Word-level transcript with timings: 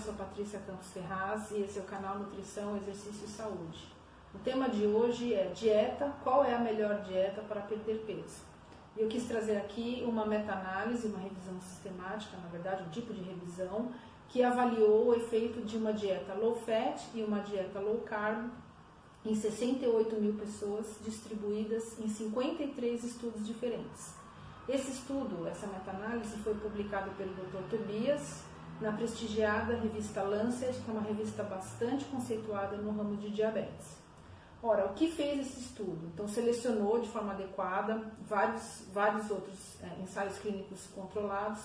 sou 0.00 0.14
Patrícia 0.14 0.58
Campos 0.60 0.92
Ferraz 0.92 1.50
e 1.50 1.60
esse 1.60 1.78
é 1.78 1.82
o 1.82 1.84
canal 1.84 2.18
Nutrição, 2.18 2.74
Exercício 2.76 3.26
e 3.26 3.28
Saúde. 3.28 3.86
O 4.34 4.38
tema 4.38 4.68
de 4.70 4.86
hoje 4.86 5.34
é 5.34 5.52
dieta, 5.54 6.14
qual 6.24 6.42
é 6.42 6.54
a 6.54 6.58
melhor 6.58 7.02
dieta 7.02 7.42
para 7.42 7.60
perder 7.60 8.02
peso? 8.06 8.40
Eu 8.96 9.08
quis 9.08 9.24
trazer 9.24 9.58
aqui 9.58 10.02
uma 10.06 10.24
meta-análise, 10.24 11.06
uma 11.06 11.18
revisão 11.18 11.60
sistemática, 11.60 12.34
na 12.38 12.48
verdade, 12.48 12.82
um 12.84 12.88
tipo 12.88 13.12
de 13.12 13.20
revisão, 13.20 13.90
que 14.28 14.42
avaliou 14.42 15.08
o 15.08 15.14
efeito 15.14 15.60
de 15.60 15.76
uma 15.76 15.92
dieta 15.92 16.32
low 16.32 16.54
fat 16.54 16.98
e 17.14 17.22
uma 17.22 17.40
dieta 17.40 17.78
low 17.78 17.98
carb 17.98 18.48
em 19.24 19.34
68 19.34 20.16
mil 20.16 20.32
pessoas 20.34 20.96
distribuídas 21.04 21.98
em 21.98 22.08
53 22.08 23.04
estudos 23.04 23.46
diferentes. 23.46 24.14
Esse 24.66 24.92
estudo, 24.92 25.46
essa 25.46 25.66
meta-análise, 25.66 26.38
foi 26.38 26.54
publicado 26.54 27.10
pelo 27.12 27.34
Dr. 27.34 27.68
Tobias 27.68 28.48
na 28.80 28.92
prestigiada 28.92 29.76
revista 29.76 30.22
Lancet, 30.22 30.72
que 30.80 30.90
é 30.90 30.92
uma 30.92 31.02
revista 31.02 31.42
bastante 31.42 32.04
conceituada 32.06 32.76
no 32.76 32.90
ramo 32.92 33.16
de 33.16 33.30
diabetes. 33.30 33.98
Ora, 34.62 34.86
o 34.86 34.94
que 34.94 35.10
fez 35.10 35.40
esse 35.40 35.60
estudo? 35.60 36.10
Então, 36.12 36.28
selecionou 36.28 37.00
de 37.00 37.08
forma 37.08 37.32
adequada 37.32 38.02
vários, 38.28 38.84
vários 38.92 39.30
outros 39.30 39.80
é, 39.82 40.02
ensaios 40.02 40.38
clínicos 40.38 40.86
controlados, 40.94 41.62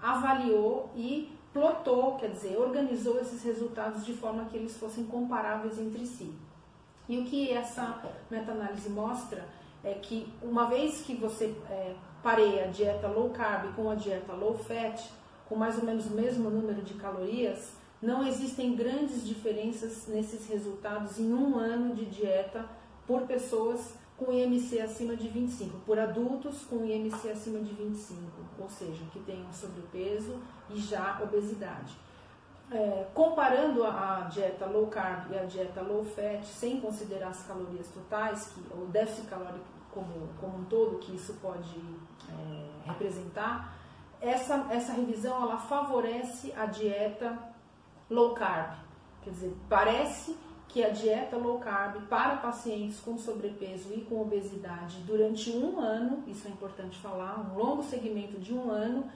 avaliou 0.00 0.90
e 0.94 1.36
plotou, 1.52 2.16
quer 2.16 2.30
dizer, 2.30 2.56
organizou 2.56 3.18
esses 3.18 3.42
resultados 3.42 4.04
de 4.04 4.12
forma 4.12 4.44
que 4.44 4.56
eles 4.56 4.76
fossem 4.76 5.04
comparáveis 5.04 5.78
entre 5.78 6.06
si. 6.06 6.32
E 7.08 7.18
o 7.18 7.24
que 7.24 7.50
essa 7.50 8.02
meta-análise 8.30 8.90
mostra 8.90 9.48
é 9.82 9.94
que, 9.94 10.32
uma 10.42 10.66
vez 10.66 11.00
que 11.02 11.14
você 11.14 11.56
é, 11.70 11.94
pareia 12.22 12.64
a 12.64 12.68
dieta 12.68 13.08
low 13.08 13.30
carb 13.30 13.74
com 13.74 13.88
a 13.90 13.94
dieta 13.94 14.32
low 14.32 14.58
fat, 14.58 15.00
com 15.48 15.56
mais 15.56 15.78
ou 15.78 15.84
menos 15.84 16.06
o 16.06 16.10
mesmo 16.10 16.50
número 16.50 16.82
de 16.82 16.94
calorias, 16.94 17.72
não 18.02 18.26
existem 18.26 18.74
grandes 18.74 19.26
diferenças 19.26 20.06
nesses 20.06 20.46
resultados 20.48 21.18
em 21.18 21.32
um 21.32 21.58
ano 21.58 21.94
de 21.94 22.04
dieta 22.06 22.64
por 23.06 23.22
pessoas 23.22 23.94
com 24.16 24.32
IMC 24.32 24.80
acima 24.80 25.14
de 25.14 25.28
25, 25.28 25.78
por 25.84 25.98
adultos 25.98 26.64
com 26.64 26.84
IMC 26.84 27.30
acima 27.30 27.58
de 27.60 27.72
25, 27.74 28.18
ou 28.58 28.68
seja, 28.68 29.04
que 29.12 29.20
tenham 29.20 29.52
sobrepeso 29.52 30.36
e 30.70 30.78
já 30.78 31.20
obesidade. 31.22 31.96
É, 32.70 33.06
comparando 33.14 33.84
a, 33.84 34.28
dieta 34.32 34.66
low 34.66 34.88
carb 34.88 35.30
e 35.30 35.38
a 35.38 35.44
dieta 35.44 35.82
low 35.82 36.04
fat, 36.04 36.44
sem 36.44 36.80
considerar 36.80 37.28
as 37.28 37.42
calorias 37.46 37.86
totais, 37.88 38.48
que, 38.48 38.60
o 38.74 38.86
déficit 38.86 39.28
calórico 39.28 39.64
como, 39.92 40.28
como 40.40 40.58
um 40.58 40.64
todo, 40.64 40.98
que 40.98 41.14
isso 41.14 41.34
pode 41.34 41.78
é, 42.28 42.88
representar, 42.90 43.76
essa, 44.20 44.66
essa 44.70 44.92
revisão 44.92 45.42
ela 45.42 45.58
favorece 45.58 46.52
a 46.56 46.66
dieta 46.66 47.38
low 48.10 48.34
carb. 48.34 48.76
Quer 49.22 49.30
dizer, 49.30 49.56
parece 49.68 50.36
que 50.68 50.84
a 50.84 50.90
dieta 50.90 51.36
low 51.36 51.58
carb 51.58 52.02
para 52.08 52.36
pacientes 52.36 53.00
com 53.00 53.16
sobrepeso 53.16 53.92
e 53.94 54.02
com 54.02 54.20
obesidade 54.20 54.98
durante 55.06 55.50
um 55.50 55.80
ano, 55.80 56.22
isso 56.26 56.46
é 56.46 56.50
importante 56.50 56.98
falar, 56.98 57.40
um 57.40 57.56
longo 57.56 57.82
segmento 57.82 58.38
de 58.38 58.52
um 58.52 58.70
ano, 58.70 59.10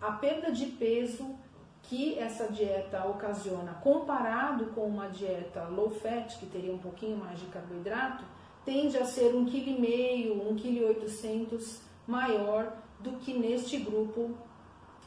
a 0.00 0.12
perda 0.12 0.50
de 0.50 0.66
peso 0.66 1.34
que 1.82 2.18
essa 2.18 2.50
dieta 2.50 3.06
ocasiona 3.06 3.74
comparado 3.74 4.66
com 4.66 4.86
uma 4.86 5.08
dieta 5.08 5.64
low 5.64 5.90
fat, 5.90 6.38
que 6.38 6.46
teria 6.46 6.72
um 6.72 6.78
pouquinho 6.78 7.16
mais 7.16 7.38
de 7.38 7.46
carboidrato, 7.46 8.24
tende 8.64 8.96
a 8.96 9.04
ser 9.04 9.34
1,5 9.34 9.50
kg, 9.50 10.64
1,8 10.64 11.46
kg 11.46 11.80
maior 12.06 12.72
do 13.00 13.12
que 13.12 13.34
neste 13.34 13.78
grupo 13.78 14.30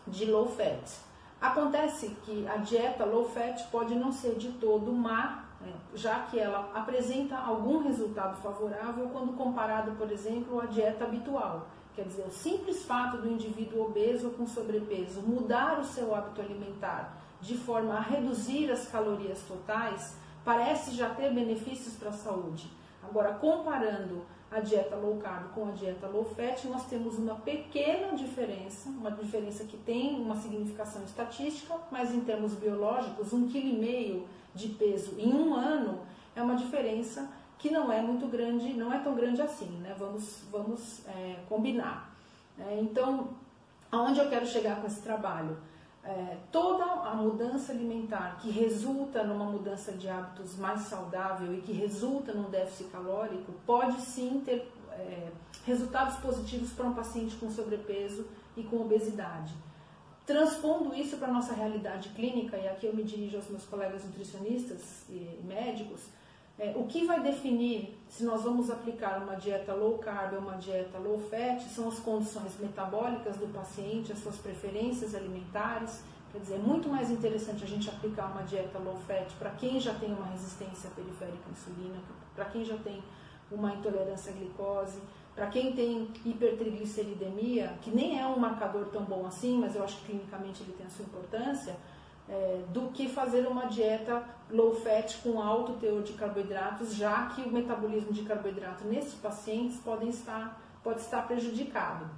de 0.06 0.26
low 0.26 0.48
fat. 0.48 1.00
Acontece 1.40 2.10
que 2.24 2.48
a 2.48 2.58
dieta 2.58 3.06
low 3.06 3.26
fat 3.30 3.64
pode 3.70 3.94
não 3.96 4.12
ser 4.12 4.36
de 4.36 4.52
todo 4.54 4.92
má, 4.92 5.46
né, 5.62 5.74
já 5.94 6.22
que 6.22 6.40
ela 6.40 6.72
apresenta 6.74 7.38
algum 7.38 7.84
resultado 7.84 8.42
favorável 8.42 9.10
quando 9.10 9.34
comparado, 9.34 9.92
por 9.94 10.12
exemplo, 10.12 10.60
à 10.60 10.66
dieta 10.66 11.04
habitual. 11.04 11.68
Quer 11.96 12.06
dizer, 12.06 12.26
o 12.28 12.32
simples 12.32 12.86
fato 12.86 13.18
do 13.18 13.28
indivíduo 13.28 13.86
obeso 13.86 14.28
ou 14.28 14.34
com 14.34 14.46
sobrepeso 14.46 15.22
mudar 15.22 15.80
o 15.80 15.84
seu 15.84 16.14
hábito 16.14 16.42
alimentar 16.42 17.18
de 17.42 17.58
forma 17.58 17.96
a 17.96 18.00
reduzir 18.00 18.72
as 18.72 18.88
calorias 18.88 19.42
totais 19.48 20.16
parece 20.44 20.92
já 20.92 21.10
ter 21.10 21.34
benefícios 21.34 21.96
para 21.96 22.10
a 22.10 22.14
saúde. 22.14 22.72
Agora, 23.04 23.34
comparando 23.34 24.26
a 24.50 24.60
dieta 24.60 24.96
low 24.96 25.18
carb 25.18 25.54
com 25.54 25.68
a 25.68 25.72
dieta 25.72 26.08
low 26.08 26.24
fat, 26.24 26.66
nós 26.68 26.86
temos 26.86 27.18
uma 27.18 27.36
pequena 27.36 28.16
diferença, 28.16 28.90
uma 28.90 29.12
diferença 29.12 29.66
que 29.66 29.76
tem 29.78 30.20
uma 30.20 30.36
significação 30.36 31.04
estatística, 31.04 31.76
mas 31.92 32.14
em 32.14 32.22
termos 32.22 32.54
biológicos, 32.54 33.34
um 33.34 33.48
quilo 33.48 33.68
e 33.68 33.78
meio 33.78 34.28
de 34.56 34.70
peso 34.70 35.16
em 35.20 35.34
um 35.34 35.54
ano 35.54 36.00
é 36.36 36.42
uma 36.42 36.56
diferença 36.56 37.30
que 37.58 37.70
não 37.70 37.92
é 37.92 38.02
muito 38.02 38.28
grande, 38.28 38.74
não 38.74 38.94
é 38.94 39.00
tão 39.00 39.16
grande 39.16 39.42
assim, 39.42 39.70
né? 39.80 39.96
Vamos, 39.98 40.44
vamos 40.52 41.06
é, 41.08 41.40
combinar. 41.50 42.14
É, 42.60 42.80
então, 42.80 43.30
aonde 43.92 44.20
eu 44.20 44.30
quero 44.30 44.46
chegar 44.46 44.80
com 44.80 44.88
esse 44.88 45.02
trabalho? 45.02 45.58
É, 46.08 46.38
toda 46.54 46.86
a 46.86 47.14
mudança 47.16 47.74
alimentar 47.74 48.38
que 48.42 48.50
resulta 48.50 49.26
numa 49.26 49.44
mudança 49.44 49.92
de 49.92 50.08
hábitos 50.08 50.56
mais 50.56 50.82
saudável 50.82 51.54
e 51.54 51.62
que 51.62 51.74
resulta 51.74 52.34
num 52.34 52.50
déficit 52.50 52.90
calórico 52.90 53.52
pode 53.66 54.00
sim 54.02 54.42
ter 54.46 54.72
é, 54.92 55.28
resultados 55.66 56.16
positivos 56.20 56.72
para 56.72 56.88
um 56.88 56.94
paciente 56.94 57.36
com 57.36 57.52
sobrepeso 57.52 58.26
e 58.56 58.64
com 58.64 58.78
obesidade. 58.78 59.54
Transpondo 60.26 60.96
isso 60.96 61.18
para 61.18 61.28
a 61.28 61.32
nossa 61.32 61.54
realidade 61.54 62.10
clínica, 62.10 62.58
e 62.58 62.68
aqui 62.68 62.86
eu 62.86 62.96
me 62.96 63.04
dirijo 63.04 63.36
aos 63.36 63.50
meus 63.50 63.66
colegas 63.66 64.06
nutricionistas 64.06 65.04
e 65.10 65.40
médicos, 65.44 66.08
é, 66.60 66.74
o 66.76 66.86
que 66.86 67.06
vai 67.06 67.22
definir 67.22 68.00
se 68.10 68.24
nós 68.24 68.42
vamos 68.42 68.72
aplicar 68.72 69.22
uma 69.22 69.36
dieta 69.36 69.74
low 69.74 70.00
carb 70.00 70.34
ou 70.34 70.40
uma 70.40 70.58
dieta 70.58 70.98
low 70.98 71.20
fat 71.20 71.62
são 71.62 71.88
as 71.88 72.00
condições 72.00 72.58
metabólicas 72.60 73.38
do 73.38 73.48
paciente, 73.54 74.12
as 74.12 74.20
suas 74.20 74.38
preferências 74.38 75.14
alimentares. 75.14 76.02
Quer 76.32 76.40
dizer, 76.40 76.56
é 76.56 76.58
muito 76.58 76.90
mais 76.90 77.12
interessante 77.12 77.64
a 77.64 77.68
gente 77.68 77.88
aplicar 77.90 78.32
uma 78.32 78.42
dieta 78.42 78.80
low 78.80 78.98
fat 79.08 79.32
para 79.38 79.52
quem 79.52 79.80
já 79.80 79.94
tem 79.94 80.12
uma 80.12 80.26
resistência 80.26 80.90
periférica 80.96 81.48
à 81.48 81.52
insulina, 81.52 81.98
para 82.36 82.46
quem 82.46 82.66
já 82.66 82.78
tem 82.78 83.04
uma 83.52 83.74
intolerância 83.74 84.32
à 84.32 84.36
glicose, 84.36 85.00
para 85.36 85.48
quem 85.48 85.74
tem 85.74 86.10
hipertrigliceridemia, 86.26 87.78
que 87.82 87.92
nem 87.92 88.20
é 88.20 88.26
um 88.26 88.40
marcador 88.40 88.86
tão 88.88 89.04
bom 89.04 89.28
assim, 89.28 89.60
mas 89.60 89.76
eu 89.76 89.84
acho 89.84 89.98
que 89.98 90.08
clinicamente 90.08 90.64
ele 90.64 90.74
tem 90.74 90.88
a 90.88 90.90
sua 90.90 91.06
importância 91.06 91.76
é, 92.30 92.62
do 92.70 92.90
que 92.90 93.08
fazer 93.08 93.48
uma 93.48 93.66
dieta 93.66 94.24
low 94.52 94.76
fat 94.76 95.18
com 95.22 95.42
alto 95.42 95.74
teor 95.74 96.02
de 96.04 96.14
carboidratos, 96.14 96.96
já 96.96 97.28
que 97.28 97.42
o 97.42 97.52
metabolismo 97.52 98.12
de 98.12 98.24
carboidrato 98.24 98.86
nesses 98.86 99.14
pacientes 99.16 99.80
pode 99.80 100.08
estar, 100.10 100.62
pode 100.84 101.02
estar 101.02 101.26
prejudicado. 101.28 102.10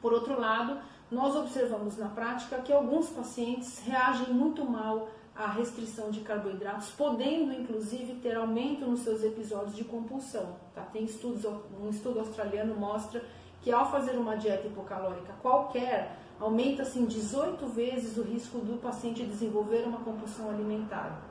Por 0.00 0.12
outro 0.12 0.38
lado, 0.38 0.78
nós 1.10 1.36
observamos 1.36 1.96
na 1.96 2.08
prática 2.08 2.58
que 2.58 2.72
alguns 2.72 3.08
pacientes 3.10 3.80
reagem 3.84 4.32
muito 4.32 4.64
mal 4.64 5.08
à 5.34 5.46
restrição 5.46 6.10
de 6.10 6.20
carboidratos, 6.20 6.90
podendo 6.90 7.52
inclusive 7.52 8.14
ter 8.14 8.36
aumento 8.36 8.84
nos 8.84 9.00
seus 9.00 9.22
episódios 9.22 9.74
de 9.74 9.84
compulsão. 9.84 10.56
Tá? 10.74 10.82
Tem 10.82 11.04
estudos, 11.04 11.44
um 11.80 11.88
estudo 11.90 12.18
australiano 12.20 12.74
mostra 12.74 13.24
que 13.62 13.70
ao 13.70 13.90
fazer 13.90 14.16
uma 14.16 14.36
dieta 14.36 14.66
hipocalórica 14.66 15.32
qualquer, 15.40 16.18
aumenta 16.42 16.82
assim 16.82 17.04
18 17.04 17.64
vezes 17.68 18.16
o 18.16 18.22
risco 18.22 18.58
do 18.58 18.80
paciente 18.80 19.24
desenvolver 19.24 19.84
uma 19.86 20.00
compulsão 20.00 20.50
alimentar. 20.50 21.22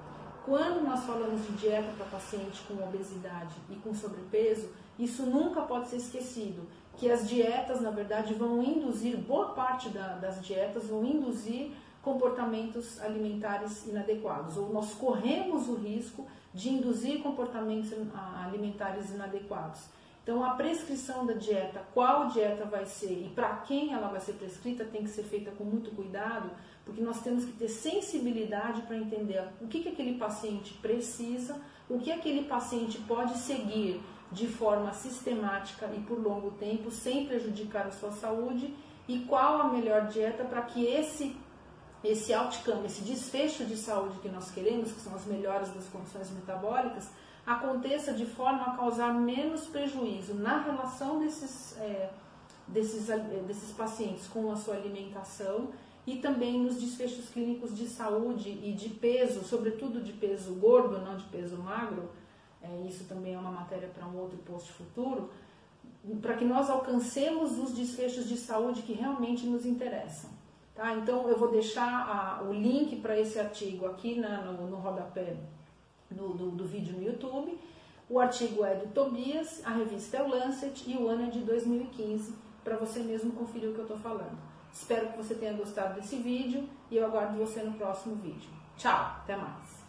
Quando 0.46 0.82
nós 0.84 1.04
falamos 1.04 1.46
de 1.46 1.52
dieta 1.58 1.92
para 1.98 2.06
paciente 2.06 2.62
com 2.66 2.82
obesidade 2.82 3.54
e 3.70 3.76
com 3.76 3.94
sobrepeso, 3.94 4.70
isso 4.98 5.24
nunca 5.24 5.62
pode 5.64 5.90
ser 5.90 5.98
esquecido, 5.98 6.66
que 6.96 7.12
as 7.12 7.28
dietas, 7.28 7.82
na 7.82 7.92
verdade, 7.92 8.34
vão 8.34 8.64
induzir, 8.64 9.18
boa 9.18 9.50
parte 9.50 9.90
da, 9.90 10.16
das 10.16 10.42
dietas 10.42 10.88
vão 10.88 11.06
induzir 11.06 11.72
comportamentos 12.02 13.00
alimentares 13.02 13.86
inadequados, 13.86 14.58
ou 14.58 14.72
nós 14.72 14.94
corremos 14.94 15.68
o 15.68 15.76
risco 15.76 16.26
de 16.54 16.70
induzir 16.70 17.22
comportamentos 17.22 17.92
alimentares 18.44 19.12
inadequados. 19.12 19.82
Então, 20.24 20.44
a 20.44 20.52
prescrição 20.52 21.26
da 21.26 21.34
dieta, 21.34 21.84
qual 21.94 22.28
dieta 22.28 22.64
vai 22.66 22.86
ser 22.86 23.26
e 23.26 23.32
para 23.34 23.56
quem 23.58 23.92
ela 23.92 24.08
vai 24.08 24.20
ser 24.20 24.34
prescrita, 24.34 24.86
tem 24.86 25.04
que 25.04 25.10
ser 25.10 25.24
feita 25.24 25.50
com 25.52 25.64
muito 25.64 25.90
cuidado, 25.96 26.52
porque 26.86 27.02
nós 27.02 27.22
temos 27.22 27.44
que 27.44 27.54
ter 27.54 27.68
sensibilidade 27.68 28.84
para 28.84 28.98
entender 28.98 29.44
o 29.60 29.68
que, 29.68 29.82
que 29.82 29.90
aquele 29.90 30.20
paciente 30.20 30.76
precisa, 30.76 31.60
o 31.90 31.98
que 31.98 32.12
aquele 32.12 32.44
paciente 32.44 33.00
pode 33.00 33.36
seguir 33.40 34.00
de 34.32 34.48
forma 34.48 34.94
sistemática 34.94 35.88
e 35.88 36.00
por 36.02 36.20
longo 36.20 36.52
tempo, 36.52 36.92
sem 36.92 37.26
prejudicar 37.26 37.88
a 37.88 37.92
sua 37.92 38.12
saúde, 38.12 38.74
e 39.08 39.20
qual 39.22 39.60
a 39.60 39.70
melhor 39.70 40.08
dieta 40.08 40.44
para 40.44 40.62
que 40.62 40.86
esse 40.86 41.36
esse 42.04 42.34
outcome, 42.34 42.88
esse 42.88 43.04
desfecho 43.04 43.64
de 43.64 43.78
saúde 43.78 44.18
que 44.20 44.30
nós 44.30 44.50
queremos, 44.50 44.92
que 44.92 45.02
são 45.02 45.14
as 45.14 45.26
melhores 45.26 45.70
das 45.70 45.86
condições 45.86 46.32
metabólicas, 46.32 47.12
aconteça 47.46 48.14
de 48.14 48.26
forma 48.26 48.64
a 48.64 48.78
causar 48.78 49.14
menos 49.14 49.68
prejuízo 49.68 50.36
na 50.36 50.62
relação 50.62 51.20
desses, 51.20 51.78
é, 51.80 52.10
desses, 52.68 53.08
desses 53.48 53.72
pacientes 53.72 54.28
com 54.28 54.52
a 54.52 54.56
sua 54.56 54.76
alimentação 54.76 55.70
e 56.06 56.18
também 56.18 56.60
nos 56.62 56.80
desfechos 56.80 57.30
clínicos 57.30 57.76
de 57.76 57.88
saúde 57.88 58.50
e 58.50 58.74
de 58.74 58.90
peso, 58.90 59.44
sobretudo 59.44 60.02
de 60.02 60.14
peso 60.14 60.54
gordo, 60.56 61.00
não 61.00 61.18
de 61.18 61.26
peso 61.26 61.58
magro. 61.58 62.10
É, 62.62 62.88
isso 62.88 63.06
também 63.06 63.34
é 63.34 63.38
uma 63.38 63.52
matéria 63.52 63.88
para 63.88 64.06
um 64.06 64.18
outro 64.18 64.38
post 64.40 64.72
futuro, 64.74 65.30
para 66.22 66.36
que 66.36 66.46
nós 66.46 66.70
alcancemos 66.70 67.58
os 67.58 67.74
desfechos 67.74 68.28
de 68.28 68.38
saúde 68.38 68.84
que 68.84 68.94
realmente 68.94 69.46
nos 69.46 69.66
interessam. 69.66 70.30
Tá? 70.76 70.96
Então 70.96 71.28
eu 71.28 71.38
vou 71.38 71.52
deixar 71.52 71.88
a, 71.88 72.44
o 72.44 72.54
link 72.54 72.96
para 72.98 73.20
esse 73.20 73.40
artigo 73.40 73.86
aqui 73.86 74.20
na, 74.20 74.42
no, 74.42 74.68
no 74.68 74.78
rodapé 74.78 75.36
do, 76.14 76.34
do, 76.34 76.52
do 76.52 76.66
vídeo 76.66 76.96
no 76.96 77.04
YouTube. 77.04 77.58
O 78.10 78.20
artigo 78.20 78.66
é 78.66 78.76
do 78.76 78.94
Tobias, 78.94 79.62
a 79.66 79.72
revista 79.72 80.18
é 80.18 80.24
o 80.24 80.28
Lancet 80.28 80.84
e 80.86 80.98
o 80.98 81.08
ano 81.08 81.28
é 81.28 81.30
de 81.30 81.40
2015, 81.40 82.34
para 82.64 82.76
você 82.76 83.00
mesmo 83.00 83.32
conferir 83.32 83.70
o 83.70 83.74
que 83.74 83.80
eu 83.80 83.86
estou 83.86 84.00
falando. 84.00 84.38
Espero 84.72 85.10
que 85.10 85.18
você 85.18 85.36
tenha 85.36 85.54
gostado 85.54 85.96
desse 85.96 86.18
vídeo 86.18 86.68
e 86.90 86.98
eu 86.98 87.06
aguardo 87.06 87.38
você 87.38 87.62
no 87.62 87.74
próximo 87.74 88.16
vídeo. 88.16 88.50
Tchau, 88.78 89.18
até 89.22 89.36
mais! 89.36 89.81